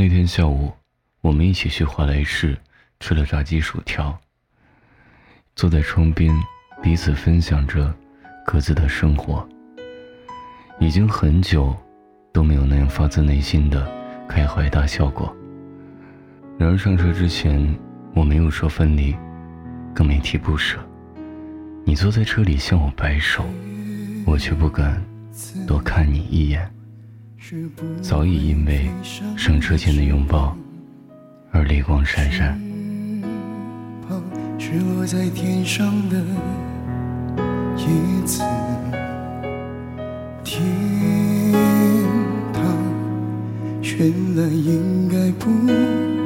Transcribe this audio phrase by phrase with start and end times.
[0.00, 0.72] 那天下午，
[1.20, 2.56] 我们一起去华莱士
[3.00, 4.18] 吃了炸鸡薯条，
[5.54, 6.34] 坐在窗边，
[6.82, 7.94] 彼此分享着
[8.46, 9.46] 各自的生活。
[10.78, 11.76] 已经很久
[12.32, 13.86] 都没有那样发自内心的
[14.26, 15.36] 开怀大笑过。
[16.58, 17.78] 然而上车之前，
[18.14, 19.14] 我没有说分离，
[19.94, 20.78] 更没提不舍。
[21.84, 23.44] 你坐在车里向我摆手，
[24.24, 25.04] 我却不敢
[25.66, 26.72] 多看你一眼。
[28.02, 28.88] 早已因为
[29.36, 30.56] 上车前的拥抱
[31.50, 32.60] 而泪光闪闪。
[34.72, 36.16] 是落在天上的
[37.76, 37.86] 叶
[38.24, 38.40] 子，
[40.44, 40.62] 天
[42.52, 42.62] 堂
[43.82, 45.50] 原来应该不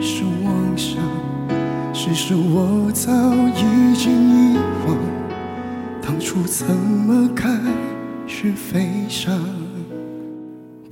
[0.03, 0.99] 是妄想，
[1.95, 3.11] 只是我早
[3.57, 4.95] 已经遗忘，
[6.03, 7.49] 当初怎么开
[8.27, 9.41] 始飞翔。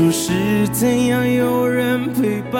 [0.00, 2.58] 初是怎样有人陪伴？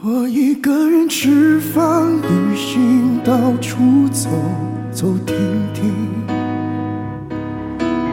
[0.00, 4.30] 我一个人吃饭、旅行，到处走
[4.92, 5.34] 走停
[5.74, 5.92] 停，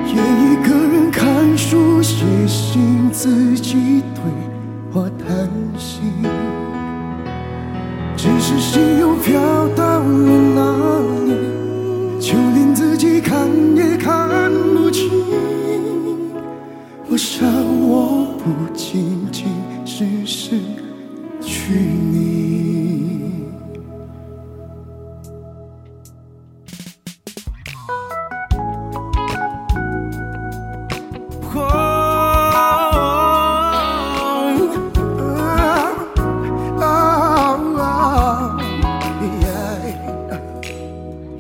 [0.07, 4.23] 也一个人看书、写信，自己对
[4.91, 5.47] 话谈
[5.77, 6.11] 心。
[8.17, 9.04] 只是心有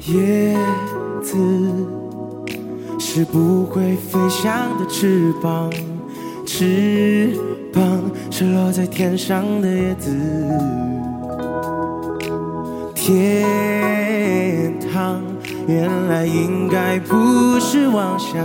[0.07, 0.55] 叶
[1.23, 1.35] 子
[2.99, 5.71] 是不会飞翔的翅膀，
[6.45, 7.35] 翅
[7.73, 7.83] 膀
[8.29, 10.15] 是落在天上的叶子。
[12.93, 15.19] 天堂
[15.67, 18.37] 原来应该不是妄想，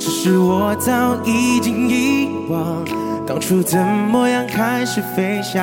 [0.00, 2.84] 只是我早已经遗忘，
[3.24, 5.62] 当初怎么样开始飞翔。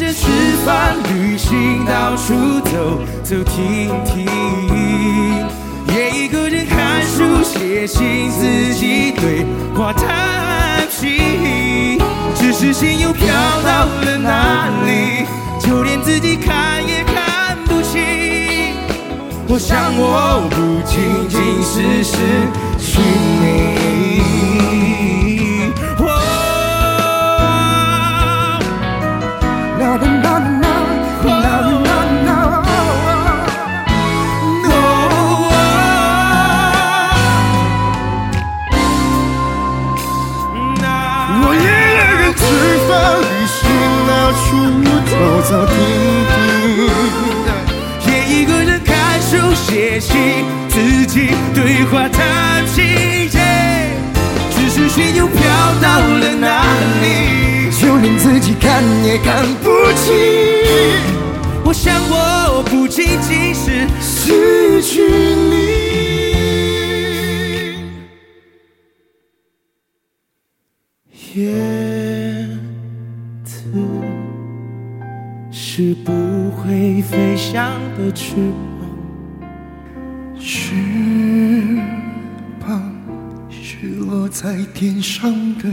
[1.31, 4.25] 旅行，到处走走停停，
[5.95, 11.97] 也一个人看书、写信，自己对话谈心。
[12.35, 13.27] 只是心又飘
[13.63, 15.25] 到了哪里？
[15.57, 18.01] 就连自己看也看不清。
[19.47, 20.99] 我想我不仅
[21.29, 22.17] 仅是失
[22.77, 23.80] 去你。
[51.91, 52.81] 对话叹息。
[54.51, 55.35] 只是心又飘
[55.81, 56.63] 到了哪
[57.01, 57.69] 里？
[57.71, 60.15] 就连自己看也看不清。
[61.65, 65.01] 我想我不仅仅是失去
[65.35, 65.81] 你。
[71.33, 71.51] 叶
[73.43, 73.63] 子
[75.51, 76.11] 是不
[76.51, 78.35] 会飞翔的，翅
[78.79, 78.89] 膀
[80.39, 80.73] 是
[83.87, 85.69] 落在天上的